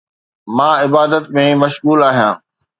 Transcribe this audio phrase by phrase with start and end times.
[0.55, 2.35] مان عبادت ۾ مشغول آهيان